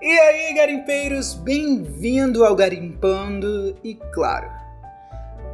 [0.00, 4.50] E aí, garimpeiros, bem-vindo ao Garimpando e, claro,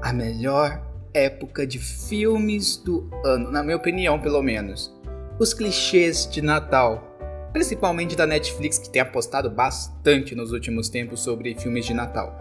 [0.00, 0.80] a melhor
[1.12, 4.94] época de filmes do ano, na minha opinião, pelo menos.
[5.38, 7.04] Os clichês de Natal,
[7.52, 12.34] principalmente da Netflix, que tem apostado bastante nos últimos tempos sobre filmes de Natal.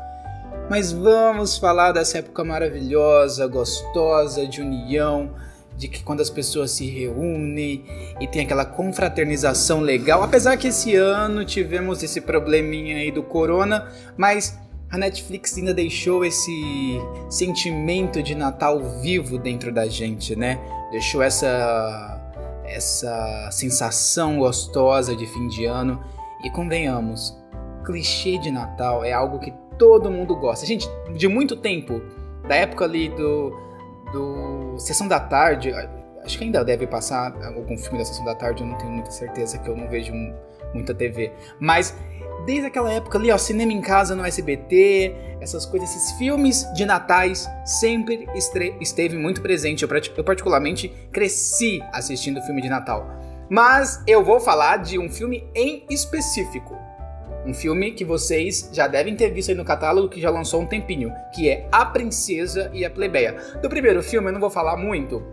[0.70, 5.34] Mas vamos falar dessa época maravilhosa, gostosa, de união,
[5.78, 7.86] de que quando as pessoas se reúnem
[8.20, 10.23] e tem aquela confraternização legal.
[10.23, 14.59] Apesar que esse ano tivemos esse probleminha aí do corona, mas
[14.90, 20.59] a Netflix ainda deixou esse sentimento de Natal vivo dentro da gente, né?
[20.91, 22.23] Deixou essa
[22.66, 26.03] essa sensação gostosa de fim de ano
[26.44, 27.34] e convenhamos,
[27.86, 30.66] clichê de Natal é algo que todo mundo gosta.
[30.66, 32.02] Gente, de muito tempo,
[32.48, 33.66] da época ali do
[34.11, 35.73] do Sessão da Tarde,
[36.23, 39.11] acho que ainda deve passar algum filme da Sessão da Tarde, eu não tenho muita
[39.11, 40.13] certeza que eu não vejo
[40.73, 41.95] muita TV, mas
[42.45, 46.86] desde aquela época ali, ó, cinema em casa no SBT, essas coisas, esses filmes de
[46.86, 48.27] natais sempre
[48.80, 49.83] esteve muito presente.
[49.83, 53.05] Eu, eu particularmente cresci assistindo filme de Natal.
[53.49, 56.86] Mas eu vou falar de um filme em específico.
[57.48, 60.66] Um filme que vocês já devem ter visto aí no catálogo, que já lançou um
[60.66, 63.38] tempinho, que é A Princesa e a Plebeia.
[63.62, 65.23] Do primeiro filme eu não vou falar muito,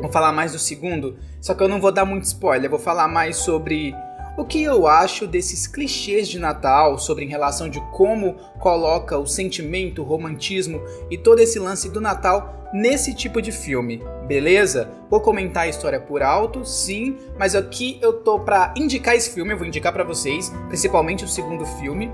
[0.00, 3.08] vou falar mais do segundo, só que eu não vou dar muito spoiler, vou falar
[3.08, 3.92] mais sobre
[4.38, 9.26] o que eu acho desses clichês de Natal sobre em relação de como coloca o
[9.26, 14.92] sentimento, o romantismo e todo esse lance do Natal nesse tipo de filme, beleza?
[15.10, 19.52] Vou comentar a história por alto, sim, mas aqui eu tô para indicar esse filme,
[19.52, 22.08] eu vou indicar para vocês, principalmente o segundo filme,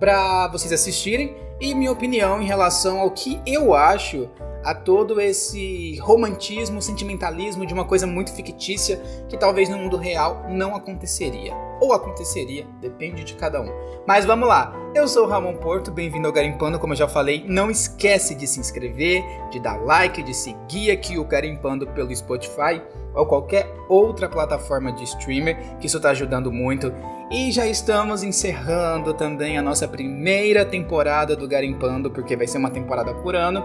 [0.00, 4.28] para vocês assistirem e minha opinião em relação ao que eu acho
[4.64, 10.44] a todo esse romantismo, sentimentalismo de uma coisa muito fictícia que talvez no mundo real
[10.48, 11.54] não aconteceria.
[11.80, 13.70] Ou aconteceria, depende de cada um.
[14.06, 17.44] Mas vamos lá, eu sou o Ramon Porto, bem-vindo ao Garimpando, como eu já falei,
[17.46, 22.82] não esquece de se inscrever, de dar like, de seguir aqui o Garimpando pelo Spotify
[23.14, 26.92] ou qualquer outra plataforma de streamer, que isso está ajudando muito.
[27.30, 32.70] E já estamos encerrando também a nossa primeira temporada do Garimpando, porque vai ser uma
[32.70, 33.64] temporada por ano.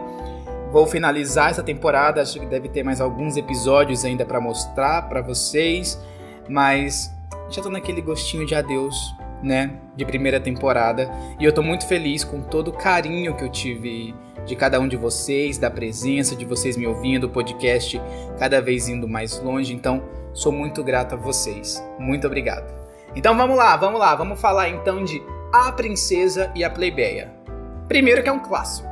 [0.72, 5.22] Vou finalizar essa temporada, acho que deve ter mais alguns episódios ainda para mostrar para
[5.22, 6.02] vocês,
[6.50, 7.14] mas
[7.50, 12.24] já tô naquele gostinho de adeus, né, de primeira temporada, e eu tô muito feliz
[12.24, 14.16] com todo o carinho que eu tive
[14.46, 18.02] de cada um de vocês, da presença de vocês me ouvindo, o podcast
[18.40, 21.84] cada vez indo mais longe, então sou muito grato a vocês.
[22.00, 22.74] Muito obrigado.
[23.16, 25.22] Então vamos lá, vamos lá, vamos falar então de
[25.54, 27.43] A Princesa e a Plebeia.
[27.88, 28.88] Primeiro que é um clássico.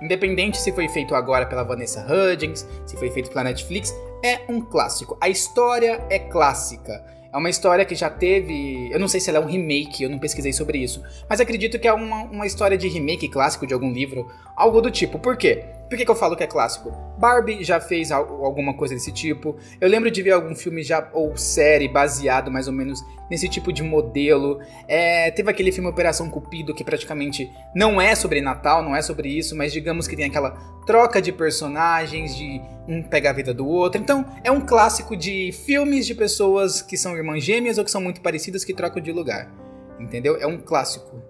[0.00, 3.94] Independente se foi feito agora pela Vanessa Hudgens, se foi feito pela Netflix,
[4.24, 5.16] é um clássico.
[5.20, 7.04] A história é clássica.
[7.32, 8.90] É uma história que já teve.
[8.92, 11.02] Eu não sei se ela é um remake, eu não pesquisei sobre isso.
[11.28, 14.90] Mas acredito que é uma, uma história de remake clássico de algum livro, algo do
[14.90, 15.18] tipo.
[15.18, 15.64] Por quê?
[15.92, 16.90] Por que, que eu falo que é clássico?
[17.18, 19.58] Barbie já fez alguma coisa desse tipo.
[19.78, 23.70] Eu lembro de ver algum filme já ou série baseado mais ou menos nesse tipo
[23.70, 24.58] de modelo.
[24.88, 29.28] É, teve aquele filme Operação Cupido que praticamente não é sobre Natal, não é sobre
[29.28, 30.52] isso, mas digamos que tem aquela
[30.86, 34.00] troca de personagens, de um pegar a vida do outro.
[34.00, 38.00] Então é um clássico de filmes de pessoas que são irmãs gêmeas ou que são
[38.00, 39.52] muito parecidas que trocam de lugar.
[40.00, 40.38] Entendeu?
[40.40, 41.22] É um clássico.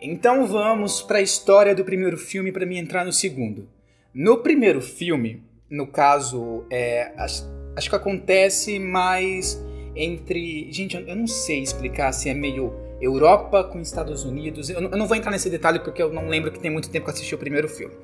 [0.00, 3.74] Então vamos para a história do primeiro filme para me entrar no segundo.
[4.18, 7.44] No primeiro filme, no caso, é, acho,
[7.76, 9.62] acho, que acontece mais
[9.94, 10.72] entre.
[10.72, 14.70] Gente, eu não sei explicar se é meio Europa com Estados Unidos.
[14.70, 16.88] Eu não, eu não vou entrar nesse detalhe porque eu não lembro que tem muito
[16.88, 17.94] tempo que assisti o primeiro filme.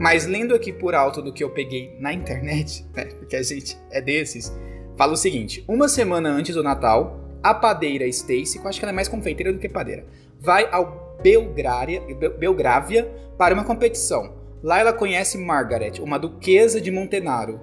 [0.00, 3.76] Mas lendo aqui por alto do que eu peguei na internet, né, porque a gente
[3.90, 4.50] é desses,
[4.96, 8.86] fala o seguinte: uma semana antes do Natal, a padeira Stacy, que eu acho que
[8.86, 10.06] ela é mais confeiteira do que padeira,
[10.40, 12.00] vai ao Belgrária,
[12.38, 13.04] Belgrávia
[13.36, 14.47] para uma competição.
[14.62, 17.60] Lá ela conhece Margaret, uma duquesa de Montenaro,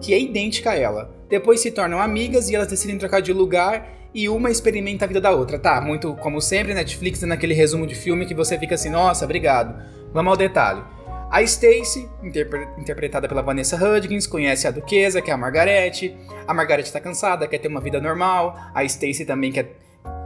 [0.00, 1.10] que é idêntica a ela.
[1.28, 5.20] Depois se tornam amigas e elas decidem trocar de lugar e uma experimenta a vida
[5.20, 5.58] da outra.
[5.58, 9.82] Tá, muito como sempre, Netflix naquele resumo de filme que você fica assim, nossa, obrigado.
[10.12, 10.82] Vamos ao detalhe.
[11.30, 16.14] A Stacy, interpre interpretada pela Vanessa Hudgens, conhece a duquesa, que é a Margaret.
[16.46, 18.56] A Margaret está cansada, quer ter uma vida normal.
[18.72, 19.72] A Stacy também quer,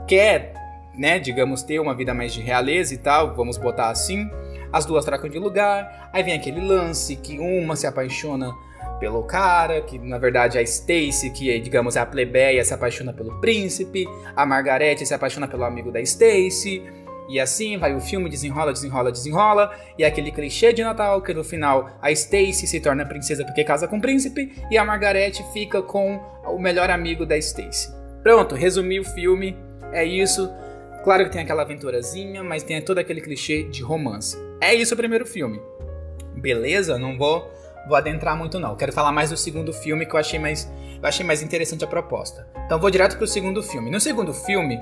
[0.07, 0.53] quer,
[0.95, 4.29] né, digamos, ter uma vida mais de realeza e tal, vamos botar assim
[4.71, 8.53] as duas trocam de lugar, aí vem aquele lance que uma se apaixona
[8.99, 13.13] pelo cara, que na verdade é a Stacy, que digamos é a plebeia, se apaixona
[13.13, 14.05] pelo príncipe,
[14.35, 16.83] a Margaret se apaixona pelo amigo da Stacy,
[17.29, 21.33] e assim vai o filme, desenrola, desenrola, desenrola, e é aquele clichê de Natal que
[21.33, 25.33] no final a Stacy se torna princesa porque casa com o príncipe, e a Margaret
[25.53, 27.93] fica com o melhor amigo da Stacy.
[28.21, 29.55] Pronto, resumi o filme,
[29.93, 30.49] é isso
[31.03, 34.37] Claro que tem aquela aventurazinha, mas tem todo aquele clichê de romance.
[34.61, 35.61] É isso o primeiro filme.
[36.35, 36.97] Beleza?
[36.97, 37.51] Não vou,
[37.87, 38.75] vou adentrar muito não.
[38.75, 40.69] Quero falar mais do segundo filme que eu achei mais,
[41.01, 42.47] eu achei mais interessante a proposta.
[42.65, 43.89] Então vou direto pro segundo filme.
[43.89, 44.79] No segundo filme,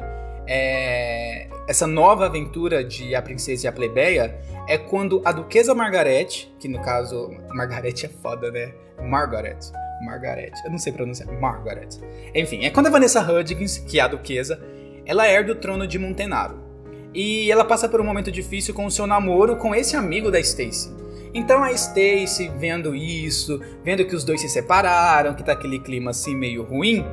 [0.47, 6.49] é, essa nova aventura de A Princesa e a Plebeia é quando a Duquesa Margaret,
[6.59, 8.73] que no caso, Margaret é foda, né?
[9.01, 9.59] Margaret.
[10.01, 11.89] Margaret, eu não sei pronunciar, Margaret.
[12.33, 14.61] Enfim, é quando a Vanessa Hudgens, que é a Duquesa,
[15.05, 16.66] ela herda o trono de Montenaro.
[17.13, 20.39] E ela passa por um momento difícil com o seu namoro com esse amigo da
[20.39, 20.95] Stacy.
[21.33, 26.11] Então a Stacy, vendo isso, vendo que os dois se separaram, que tá aquele clima
[26.11, 27.05] assim meio ruim,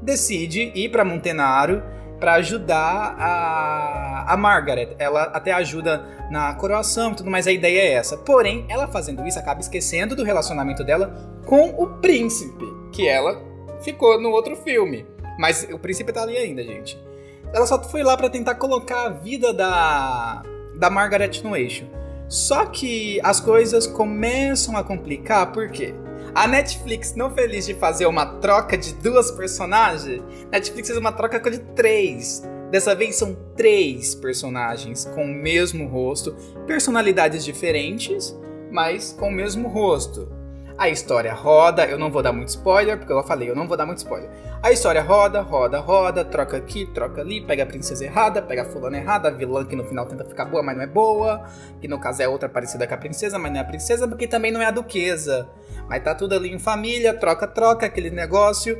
[0.00, 1.82] decide ir para Montenaro
[2.18, 4.94] para ajudar a, a Margaret.
[4.98, 8.16] Ela até ajuda na coroação e tudo mais, a ideia é essa.
[8.16, 11.12] Porém, ela fazendo isso acaba esquecendo do relacionamento dela
[11.44, 13.42] com o príncipe, que ela
[13.82, 15.04] ficou no outro filme.
[15.36, 16.96] Mas o príncipe tá ali ainda, gente.
[17.52, 20.42] Ela só foi lá para tentar colocar a vida da,
[20.74, 21.84] da Margaret no eixo.
[22.28, 25.94] Só que as coisas começam a complicar, por quê?
[26.34, 31.50] A Netflix, não feliz de fazer uma troca de duas personagens, Netflix fez uma troca
[31.50, 32.42] de três.
[32.70, 36.34] Dessa vez são três personagens com o mesmo rosto,
[36.66, 38.34] personalidades diferentes,
[38.70, 40.26] mas com o mesmo rosto.
[40.76, 43.76] A história roda, eu não vou dar muito spoiler, porque eu falei, eu não vou
[43.76, 44.30] dar muito spoiler.
[44.62, 48.64] A história roda, roda, roda, troca aqui, troca ali, pega a princesa errada, pega a
[48.64, 51.44] fulana errada, a vilã que no final tenta ficar boa, mas não é boa,
[51.80, 54.26] que no caso é outra parecida com a princesa, mas não é a princesa, porque
[54.26, 55.48] também não é a duquesa.
[55.88, 58.78] Mas tá tudo ali em família, troca, troca, aquele negócio.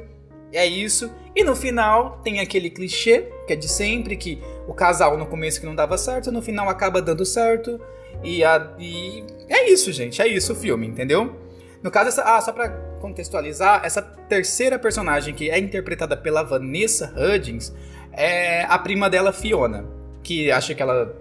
[0.52, 1.10] É isso.
[1.34, 5.60] E no final tem aquele clichê, que é de sempre, que o casal no começo
[5.60, 7.80] que não dava certo, no final acaba dando certo.
[8.22, 10.22] E, a, e é isso, gente.
[10.22, 11.41] É isso o filme, entendeu?
[11.82, 12.68] No caso, essa, ah, só pra
[13.00, 17.74] contextualizar, essa terceira personagem que é interpretada pela Vanessa Hudgens
[18.12, 19.84] é a prima dela, Fiona.
[20.22, 21.12] Que acha que ela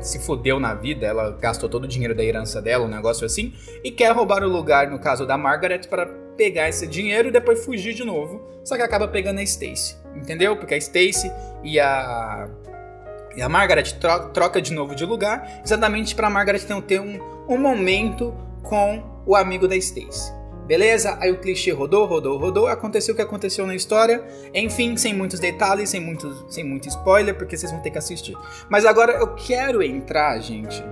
[0.00, 3.52] se fodeu na vida, ela gastou todo o dinheiro da herança dela, um negócio assim,
[3.82, 6.06] e quer roubar o lugar, no caso da Margaret, para
[6.36, 8.40] pegar esse dinheiro e depois fugir de novo.
[8.64, 10.56] Só que acaba pegando a Stacy, entendeu?
[10.56, 11.30] Porque a Stacy
[11.62, 12.48] e a
[13.36, 17.58] e a Margaret tro troca de novo de lugar, exatamente para Margaret ter um, um
[17.58, 20.32] momento com o amigo da Stacy.
[20.66, 21.18] Beleza?
[21.20, 24.24] Aí o clichê rodou, rodou, rodou, aconteceu o que aconteceu na história.
[24.54, 28.36] Enfim, sem muitos detalhes, sem muito, sem muito spoiler, porque vocês vão ter que assistir.
[28.70, 30.82] Mas agora eu quero entrar, gente.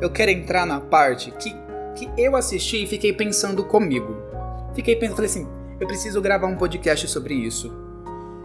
[0.00, 1.54] Eu quero entrar na parte que,
[1.94, 4.16] que eu assisti e fiquei pensando comigo.
[4.74, 5.48] Fiquei pensando, falei assim,
[5.80, 7.89] eu preciso gravar um podcast sobre isso.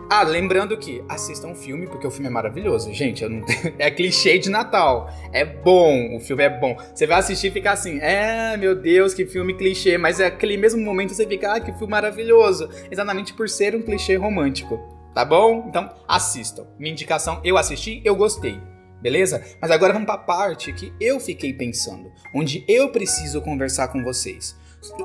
[0.09, 2.93] Ah, lembrando que assistam o filme, porque o filme é maravilhoso.
[2.93, 3.43] Gente, não
[3.79, 5.09] é clichê de Natal.
[5.33, 6.77] É bom, o filme é bom.
[6.93, 9.97] Você vai assistir e ficar assim, é, meu Deus, que filme clichê.
[9.97, 12.69] Mas é aquele mesmo momento você fica, ah, que filme maravilhoso.
[12.91, 14.77] Exatamente por ser um clichê romântico.
[15.13, 15.65] Tá bom?
[15.67, 16.67] Então, assistam.
[16.77, 18.59] Minha indicação, eu assisti, eu gostei.
[19.01, 19.43] Beleza?
[19.61, 24.03] Mas agora vamos para a parte que eu fiquei pensando, onde eu preciso conversar com
[24.03, 24.55] vocês.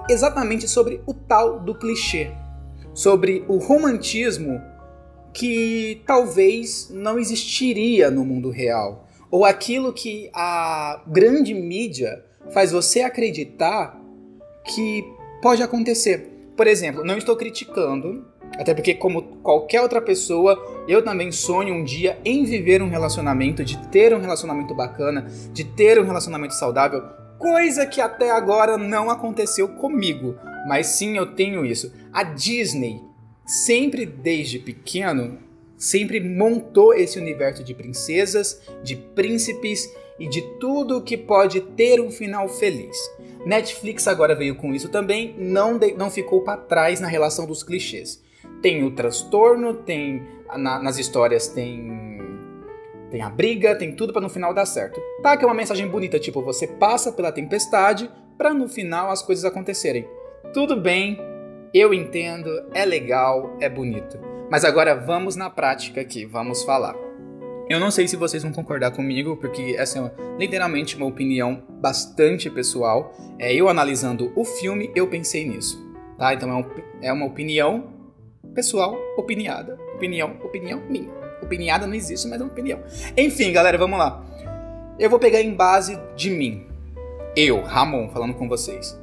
[0.09, 2.31] Exatamente sobre o tal do clichê.
[2.93, 4.61] Sobre o romantismo
[5.33, 13.03] que talvez não existiria no mundo real, ou aquilo que a grande mídia faz você
[13.03, 14.01] acreditar
[14.65, 15.05] que
[15.41, 16.29] pode acontecer.
[16.57, 21.85] Por exemplo, não estou criticando, até porque, como qualquer outra pessoa, eu também sonho um
[21.85, 27.03] dia em viver um relacionamento, de ter um relacionamento bacana, de ter um relacionamento saudável,
[27.39, 31.93] coisa que até agora não aconteceu comigo, mas sim eu tenho isso.
[32.13, 33.01] A Disney
[33.51, 35.39] sempre desde pequeno,
[35.77, 42.13] sempre montou esse universo de princesas, de príncipes e de tudo que pode ter um
[42.13, 42.97] final feliz.
[43.45, 47.65] Netflix agora veio com isso também, não, de, não ficou para trás na relação dos
[47.65, 48.23] clichês.
[48.63, 50.23] Tem o transtorno, tem
[50.57, 52.21] na, nas histórias tem
[53.11, 55.01] tem a briga, tem tudo para no final dar certo.
[55.21, 59.23] Tá que é uma mensagem bonita, tipo você passa pela tempestade para no final as
[59.23, 60.07] coisas acontecerem.
[60.53, 61.19] Tudo bem,
[61.73, 64.19] eu entendo, é legal, é bonito.
[64.51, 66.97] Mas agora vamos na prática aqui, vamos falar.
[67.69, 72.51] Eu não sei se vocês vão concordar comigo, porque essa é literalmente uma opinião bastante
[72.51, 73.15] pessoal.
[73.39, 75.81] É, eu analisando o filme, eu pensei nisso.
[76.19, 76.35] Tá?
[76.35, 76.65] Então é, um,
[77.01, 77.95] é uma opinião
[78.53, 79.79] pessoal, opiniada.
[79.95, 81.13] Opinião, opinião minha.
[81.41, 82.81] Opiniada não existe, mas é uma opinião.
[83.17, 84.25] Enfim, galera, vamos lá.
[84.99, 86.67] Eu vou pegar em base de mim.
[87.37, 88.99] Eu, Ramon, falando com vocês.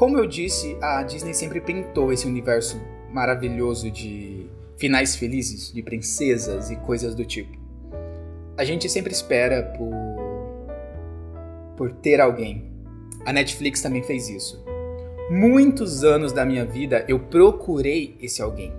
[0.00, 2.80] Como eu disse, a Disney sempre pintou esse universo
[3.12, 4.46] maravilhoso de
[4.78, 7.54] finais felizes, de princesas e coisas do tipo.
[8.56, 9.92] A gente sempre espera por
[11.76, 12.64] por ter alguém.
[13.26, 14.64] A Netflix também fez isso.
[15.28, 18.72] Muitos anos da minha vida eu procurei esse alguém.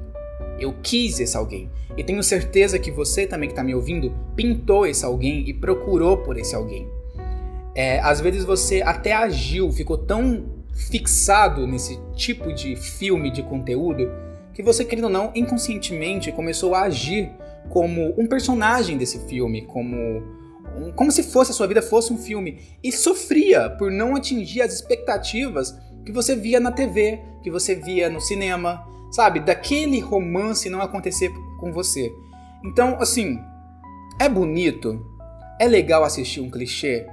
[0.59, 1.69] Eu quis esse alguém.
[1.95, 6.17] E tenho certeza que você também que está me ouvindo pintou esse alguém e procurou
[6.17, 6.89] por esse alguém.
[7.75, 14.11] É, às vezes você até agiu, ficou tão fixado nesse tipo de filme, de conteúdo,
[14.53, 17.31] que você, querendo ou não, inconscientemente começou a agir
[17.69, 20.41] como um personagem desse filme, como
[20.95, 24.73] como se fosse a sua vida fosse um filme e sofria por não atingir as
[24.73, 29.39] expectativas que você via na TV, que você via no cinema, sabe?
[29.41, 32.11] Daquele romance não acontecer com você.
[32.63, 33.37] Então, assim,
[34.19, 35.05] é bonito,
[35.59, 37.05] é legal assistir um clichê,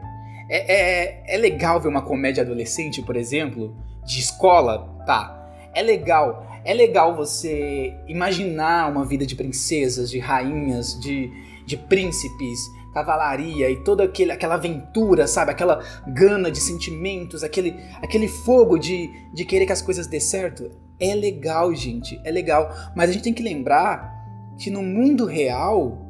[0.49, 5.35] é, é, é legal ver uma comédia adolescente, por exemplo, de escola, tá?
[5.75, 6.47] É legal.
[6.65, 11.31] É legal você imaginar uma vida de princesas, de rainhas, de,
[11.67, 12.59] de príncipes,
[12.93, 15.51] cavalaria e toda aquele, aquela aventura, sabe?
[15.51, 20.71] Aquela gana de sentimentos, aquele, aquele fogo de, de querer que as coisas dê certo.
[20.99, 22.75] É legal, gente, é legal.
[22.97, 24.17] Mas a gente tem que lembrar
[24.59, 26.08] que no mundo real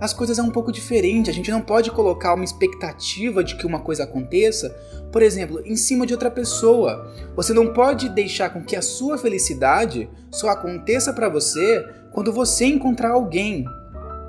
[0.00, 1.30] as coisas é um pouco diferente.
[1.30, 4.70] A gente não pode colocar uma expectativa de que uma coisa aconteça,
[5.10, 7.12] por exemplo, em cima de outra pessoa.
[7.34, 12.66] Você não pode deixar com que a sua felicidade só aconteça para você quando você
[12.66, 13.64] encontrar alguém.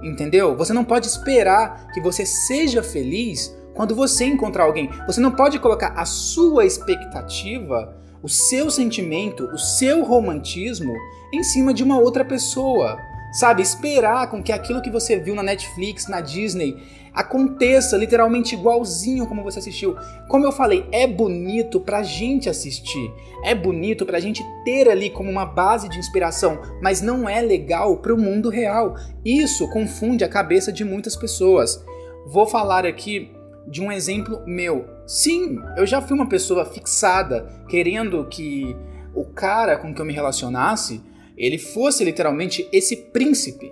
[0.02, 0.56] Entendeu?
[0.56, 4.90] Você não pode esperar que você seja feliz quando você encontrar alguém.
[5.06, 10.94] Você não pode colocar a sua expectativa, o seu sentimento, o seu romantismo
[11.32, 12.98] em cima de uma outra pessoa.
[13.32, 16.78] Sabe, esperar com que aquilo que você viu na Netflix, na Disney,
[17.14, 19.96] aconteça literalmente igualzinho como você assistiu.
[20.28, 23.12] Como eu falei, é bonito pra gente assistir,
[23.44, 27.98] é bonito pra gente ter ali como uma base de inspiração, mas não é legal
[27.98, 28.96] pro mundo real.
[29.24, 31.84] Isso confunde a cabeça de muitas pessoas.
[32.26, 33.32] Vou falar aqui
[33.68, 34.88] de um exemplo meu.
[35.06, 38.76] Sim, eu já fui uma pessoa fixada, querendo que
[39.14, 41.02] o cara com que eu me relacionasse
[41.40, 43.72] ele fosse literalmente esse príncipe,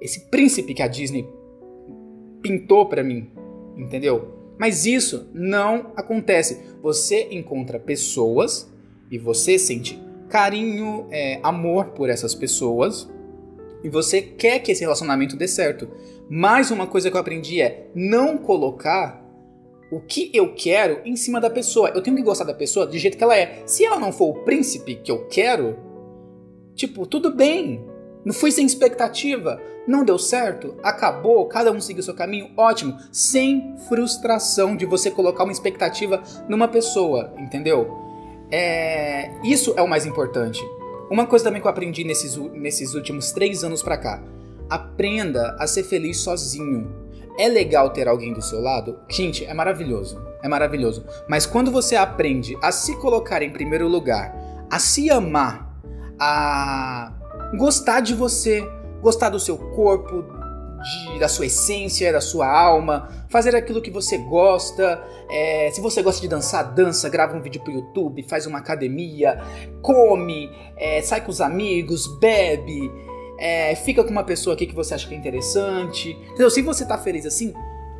[0.00, 1.28] esse príncipe que a Disney
[2.40, 3.30] pintou para mim,
[3.76, 4.54] entendeu?
[4.58, 6.60] Mas isso não acontece.
[6.82, 8.72] Você encontra pessoas
[9.10, 13.10] e você sente carinho, é, amor por essas pessoas
[13.82, 15.88] e você quer que esse relacionamento dê certo.
[16.28, 19.20] Mais uma coisa que eu aprendi é não colocar
[19.90, 21.88] o que eu quero em cima da pessoa.
[21.88, 23.62] Eu tenho que gostar da pessoa do jeito que ela é.
[23.66, 25.76] Se ela não for o príncipe que eu quero,
[26.80, 27.84] Tipo, tudo bem.
[28.24, 29.60] Não fui sem expectativa.
[29.86, 30.76] Não deu certo?
[30.82, 31.44] Acabou?
[31.44, 32.50] Cada um seguiu seu caminho?
[32.56, 32.96] Ótimo.
[33.12, 37.98] Sem frustração de você colocar uma expectativa numa pessoa, entendeu?
[38.50, 39.30] É...
[39.44, 40.58] Isso é o mais importante.
[41.10, 44.22] Uma coisa também que eu aprendi nesses, nesses últimos três anos pra cá.
[44.70, 46.90] Aprenda a ser feliz sozinho.
[47.38, 48.98] É legal ter alguém do seu lado?
[49.06, 50.18] Gente, é maravilhoso.
[50.42, 51.04] É maravilhoso.
[51.28, 54.34] Mas quando você aprende a se colocar em primeiro lugar,
[54.70, 55.69] a se amar
[56.20, 57.12] a
[57.56, 58.60] gostar de você,
[59.00, 60.22] gostar do seu corpo,
[60.80, 65.02] de, da sua essência, da sua alma, fazer aquilo que você gosta.
[65.30, 69.40] É, se você gosta de dançar, dança, grava um vídeo pro YouTube, faz uma academia,
[69.82, 72.90] come, é, sai com os amigos, bebe,
[73.38, 76.10] é, fica com uma pessoa aqui que você acha que é interessante.
[76.10, 76.50] Entendeu?
[76.50, 77.54] Se você tá feliz assim,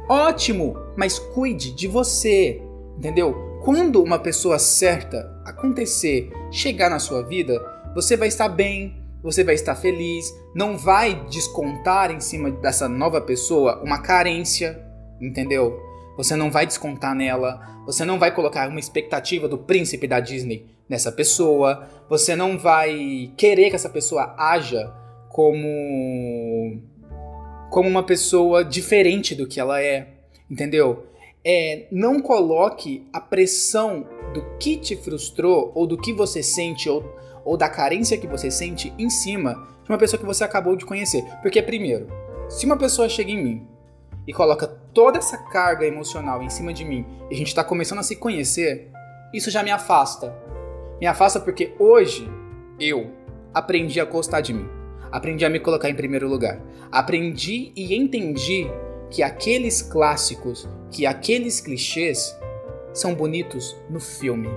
[0.08, 2.60] ótimo, mas cuide de você,
[2.98, 3.48] entendeu?
[3.62, 7.60] Quando uma pessoa certa acontecer, chegar na sua vida,
[7.94, 13.20] você vai estar bem, você vai estar feliz, não vai descontar em cima dessa nova
[13.20, 14.82] pessoa uma carência,
[15.20, 15.78] entendeu?
[16.16, 20.66] Você não vai descontar nela, você não vai colocar uma expectativa do príncipe da Disney
[20.88, 24.92] nessa pessoa, você não vai querer que essa pessoa haja
[25.28, 26.80] como
[27.70, 30.08] como uma pessoa diferente do que ela é,
[30.50, 31.06] entendeu?
[31.44, 34.04] É, não coloque a pressão
[34.34, 37.02] do que te frustrou ou do que você sente ou
[37.44, 39.54] ou da carência que você sente em cima
[39.84, 41.24] de uma pessoa que você acabou de conhecer.
[41.42, 42.06] Porque, primeiro,
[42.48, 43.66] se uma pessoa chega em mim
[44.26, 48.00] e coloca toda essa carga emocional em cima de mim e a gente está começando
[48.00, 48.90] a se conhecer,
[49.32, 50.34] isso já me afasta.
[51.00, 52.30] Me afasta porque hoje
[52.78, 53.12] eu
[53.54, 54.68] aprendi a gostar de mim.
[55.10, 56.60] Aprendi a me colocar em primeiro lugar.
[56.90, 58.70] Aprendi e entendi
[59.10, 62.36] que aqueles clássicos, que aqueles clichês
[62.92, 64.48] são bonitos no filme.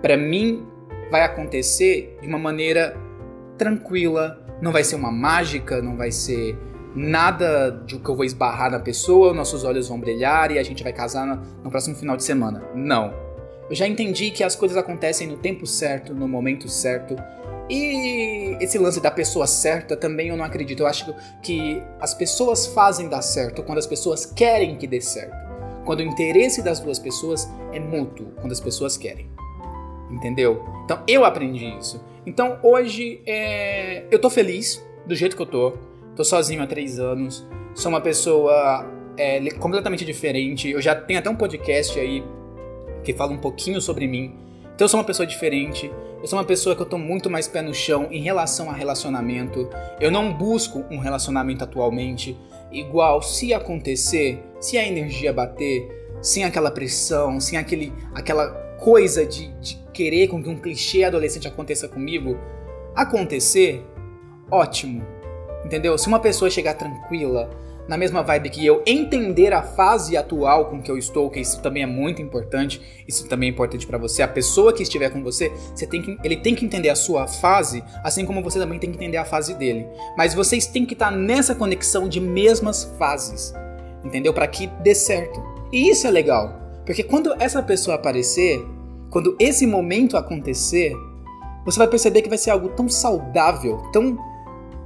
[0.00, 0.66] Para mim,
[1.12, 2.96] vai acontecer de uma maneira
[3.58, 6.58] tranquila, não vai ser uma mágica, não vai ser
[6.96, 10.82] nada de que eu vou esbarrar na pessoa, nossos olhos vão brilhar e a gente
[10.82, 11.26] vai casar
[11.62, 12.62] no, próximo final de semana.
[12.74, 13.12] Não.
[13.68, 17.14] Eu já entendi que as coisas acontecem no tempo certo, no momento certo.
[17.68, 20.80] E esse lance da pessoa certa também eu não acredito.
[20.80, 25.36] Eu acho que as pessoas fazem dar certo quando as pessoas querem que dê certo.
[25.84, 29.31] Quando o interesse das duas pessoas é mútuo, quando as pessoas querem
[30.12, 30.62] entendeu?
[30.84, 32.02] Então eu aprendi isso.
[32.26, 35.72] Então hoje é, eu tô feliz do jeito que eu tô.
[36.14, 37.46] Tô sozinho há três anos.
[37.74, 40.70] Sou uma pessoa é, completamente diferente.
[40.70, 42.22] Eu já tenho até um podcast aí
[43.02, 44.36] que fala um pouquinho sobre mim.
[44.74, 45.90] Então eu sou uma pessoa diferente.
[46.20, 48.72] Eu sou uma pessoa que eu tô muito mais pé no chão em relação a
[48.72, 49.68] relacionamento.
[50.00, 52.38] Eu não busco um relacionamento atualmente.
[52.70, 59.48] Igual, se acontecer, se a energia bater, sem aquela pressão, sem aquele, aquela coisa de,
[59.60, 62.36] de querer com que um clichê adolescente aconteça comigo,
[62.94, 63.84] acontecer,
[64.50, 65.02] ótimo.
[65.64, 65.96] Entendeu?
[65.96, 67.50] Se uma pessoa chegar tranquila,
[67.88, 71.60] na mesma vibe que eu, entender a fase atual com que eu estou, que isso
[71.60, 74.22] também é muito importante, isso também é importante para você.
[74.22, 77.26] A pessoa que estiver com você, você tem que, ele tem que entender a sua
[77.26, 79.86] fase, assim como você também tem que entender a fase dele.
[80.16, 83.52] Mas vocês têm que estar nessa conexão de mesmas fases,
[84.04, 84.32] entendeu?
[84.32, 85.42] Para que dê certo.
[85.72, 88.64] E isso é legal, porque quando essa pessoa aparecer,
[89.12, 90.96] quando esse momento acontecer,
[91.66, 94.18] você vai perceber que vai ser algo tão saudável, tão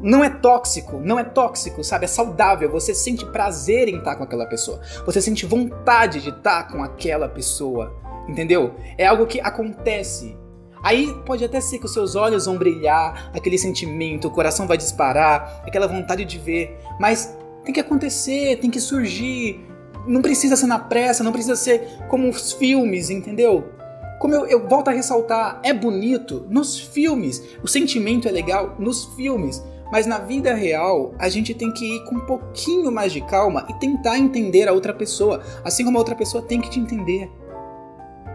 [0.01, 2.05] não é tóxico, não é tóxico, sabe?
[2.05, 2.71] É saudável.
[2.71, 4.81] Você sente prazer em estar com aquela pessoa.
[5.07, 7.97] Você sente vontade de estar com aquela pessoa.
[8.29, 8.75] Entendeu?
[8.99, 10.37] É algo que acontece.
[10.83, 14.77] Aí pode até ser que os seus olhos vão brilhar, aquele sentimento, o coração vai
[14.77, 16.79] disparar, aquela vontade de ver.
[17.01, 19.65] Mas tem que acontecer, tem que surgir.
[20.07, 23.73] Não precisa ser na pressa, não precisa ser como os filmes, entendeu?
[24.19, 29.05] Como eu, eu volto a ressaltar, é bonito nos filmes, o sentimento é legal nos
[29.17, 29.63] filmes.
[29.93, 33.67] Mas na vida real, a gente tem que ir com um pouquinho mais de calma
[33.71, 37.31] e tentar entender a outra pessoa, assim como a outra pessoa tem que te entender.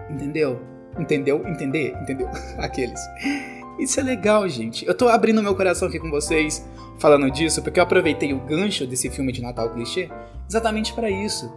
[0.09, 0.61] Entendeu?
[0.97, 1.45] Entendeu?
[1.45, 1.93] Entender?
[2.01, 2.29] Entendeu?
[2.57, 2.99] Aqueles.
[3.79, 4.85] Isso é legal, gente.
[4.85, 6.65] Eu tô abrindo meu coração aqui com vocês
[6.99, 10.09] falando disso porque eu aproveitei o gancho desse filme de Natal clichê
[10.47, 11.51] exatamente para isso.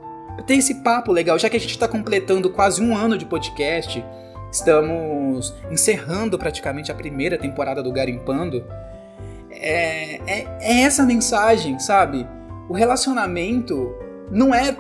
[0.47, 4.05] Ter esse papo legal, já que a gente tá completando quase um ano de podcast,
[4.51, 8.65] estamos encerrando praticamente a primeira temporada do Garimpando
[9.51, 12.27] é, é, é essa mensagem, sabe?
[12.69, 13.95] O relacionamento
[14.31, 14.77] não é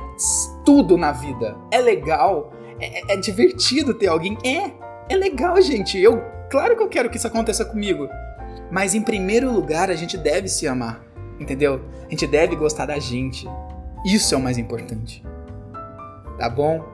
[0.64, 1.56] tudo na vida.
[1.70, 4.37] É legal, é, é, divertido ter alguém.
[4.44, 4.70] É,
[5.09, 5.98] é legal, gente.
[5.98, 8.09] Eu, claro que eu quero que isso aconteça comigo.
[8.70, 11.05] Mas em primeiro lugar, a gente deve se amar,
[11.38, 11.83] entendeu?
[12.07, 13.46] A gente deve gostar da gente.
[14.05, 15.22] Isso é o mais importante.
[16.38, 16.85] Tá bom?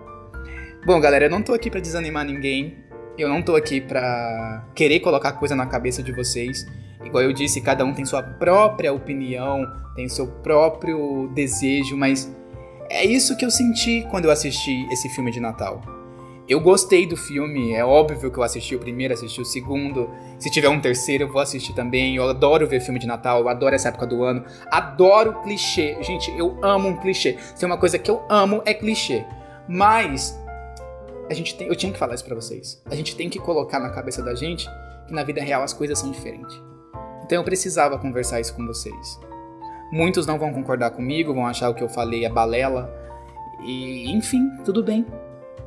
[0.85, 2.79] Bom, galera, eu não tô aqui para desanimar ninguém.
[3.18, 6.66] Eu não tô aqui pra querer colocar coisa na cabeça de vocês.
[7.05, 12.31] Igual eu disse, cada um tem sua própria opinião, tem seu próprio desejo, mas
[12.90, 15.99] é isso que eu senti quando eu assisti esse filme de Natal.
[16.50, 20.10] Eu gostei do filme, é óbvio que eu assisti o primeiro, assisti o segundo.
[20.36, 22.16] Se tiver um terceiro, eu vou assistir também.
[22.16, 24.44] Eu adoro ver filme de Natal, eu adoro essa época do ano.
[24.68, 25.96] Adoro clichê.
[26.02, 27.38] Gente, eu amo um clichê.
[27.54, 29.24] Se é uma coisa que eu amo, é clichê.
[29.68, 30.36] Mas
[31.30, 32.82] a gente tem, eu tinha que falar isso para vocês.
[32.90, 34.68] A gente tem que colocar na cabeça da gente
[35.06, 36.60] que na vida real as coisas são diferentes.
[37.22, 39.20] Então eu precisava conversar isso com vocês.
[39.92, 42.92] Muitos não vão concordar comigo, vão achar o que eu falei é balela.
[43.64, 45.06] E, enfim, tudo bem.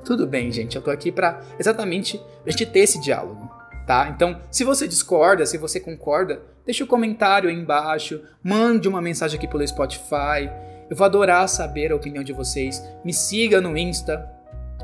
[0.03, 0.75] Tudo bem, gente.
[0.75, 3.49] Eu tô aqui para exatamente a gente ter esse diálogo,
[3.87, 4.09] tá?
[4.09, 9.01] Então, se você discorda, se você concorda, deixa o um comentário aí embaixo, mande uma
[9.01, 10.49] mensagem aqui pelo Spotify.
[10.89, 12.83] Eu vou adorar saber a opinião de vocês.
[13.03, 14.29] Me siga no Insta,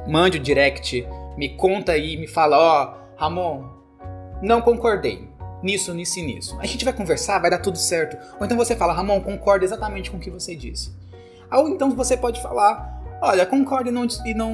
[0.08, 1.06] mande o um direct,
[1.38, 3.80] me conta aí, me fala, ó, oh, Ramon,
[4.42, 5.28] não concordei
[5.62, 6.58] nisso, nisso e nisso.
[6.60, 8.18] A gente vai conversar, vai dar tudo certo.
[8.40, 10.94] Ou então você fala, Ramon, concordo exatamente com o que você disse.
[11.52, 14.54] Ou então você pode falar, olha, concordo e não, e não,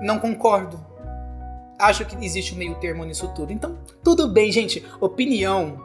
[0.00, 0.84] não concordo.
[1.78, 3.52] Acho que existe um meio termo nisso tudo.
[3.52, 4.84] Então, tudo bem, gente.
[5.00, 5.80] Opinião,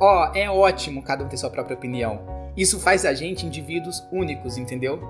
[0.00, 2.20] ó, é ótimo cada um ter sua própria opinião.
[2.56, 5.00] Isso faz a gente indivíduos únicos, entendeu?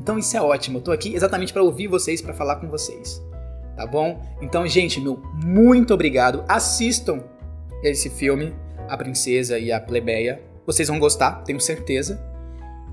[0.00, 0.78] Então isso é ótimo.
[0.78, 3.22] Eu tô aqui exatamente para ouvir vocês, para falar com vocês.
[3.76, 4.20] Tá bom?
[4.40, 6.44] Então, gente, meu muito obrigado.
[6.48, 7.22] Assistam
[7.82, 8.54] esse filme,
[8.88, 10.42] A Princesa e a Plebeia.
[10.66, 12.22] Vocês vão gostar, tenho certeza.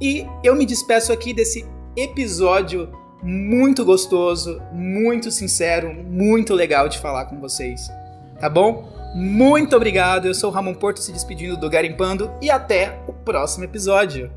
[0.02, 2.90] E eu me despeço aqui desse episódio
[3.22, 7.90] muito gostoso, muito sincero, muito legal de falar com vocês.
[8.40, 8.90] Tá bom?
[9.14, 10.28] Muito obrigado.
[10.28, 14.32] Eu sou o Ramon Porto se despedindo do Garimpando e até o próximo episódio.